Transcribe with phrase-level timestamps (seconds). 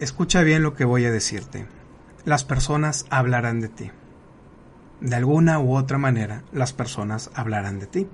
[0.00, 1.66] Escucha bien lo que voy a decirte.
[2.24, 3.90] Las personas hablarán de ti.
[5.02, 8.08] De alguna u otra manera, las personas hablarán de ti.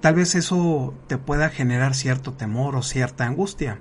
[0.00, 3.78] Tal vez eso te pueda generar cierto temor o cierta angustia,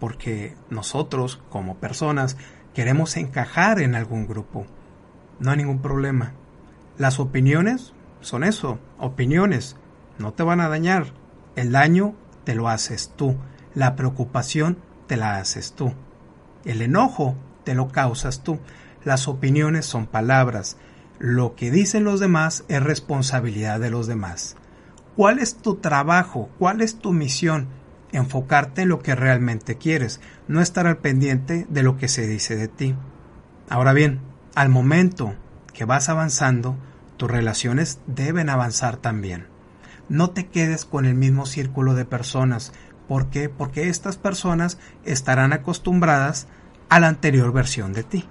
[0.00, 2.38] porque nosotros, como personas,
[2.72, 4.64] queremos encajar en algún grupo.
[5.40, 6.32] No hay ningún problema.
[6.96, 9.76] Las opiniones son eso, opiniones.
[10.18, 11.12] No te van a dañar.
[11.54, 13.36] El daño te lo haces tú.
[13.74, 15.92] La preocupación te la haces tú.
[16.64, 18.58] El enojo te lo causas tú.
[19.04, 20.76] Las opiniones son palabras.
[21.18, 24.56] Lo que dicen los demás es responsabilidad de los demás.
[25.16, 26.48] ¿Cuál es tu trabajo?
[26.58, 27.68] ¿Cuál es tu misión?
[28.12, 32.56] Enfocarte en lo que realmente quieres, no estar al pendiente de lo que se dice
[32.56, 32.94] de ti.
[33.68, 34.20] Ahora bien,
[34.54, 35.34] al momento
[35.72, 36.76] que vas avanzando,
[37.16, 39.46] tus relaciones deben avanzar también.
[40.08, 42.72] No te quedes con el mismo círculo de personas.
[43.12, 43.50] ¿Por qué?
[43.50, 46.46] Porque estas personas estarán acostumbradas
[46.88, 48.24] a la anterior versión de ti.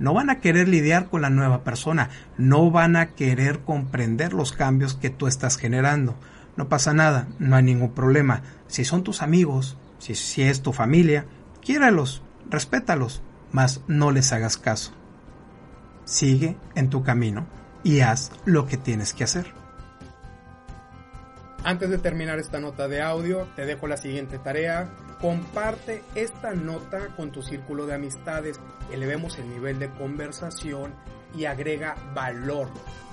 [0.00, 4.50] No van a querer lidiar con la nueva persona, no van a querer comprender los
[4.50, 6.16] cambios que tú estás generando.
[6.56, 8.42] No pasa nada, no hay ningún problema.
[8.66, 11.26] Si son tus amigos, si, es tu familia,
[11.64, 13.22] quiéralos, respétalos,
[13.52, 14.90] mas no les hagas caso.
[16.04, 17.46] Sigue en tu camino
[17.84, 19.61] y haz lo que tienes que hacer.
[21.64, 24.90] Antes de terminar esta nota de audio, te dejo la siguiente tarea.
[25.20, 28.58] Comparte esta nota con tu círculo de amistades,
[28.90, 30.92] elevemos el nivel de conversación
[31.36, 32.66] y agrega valor,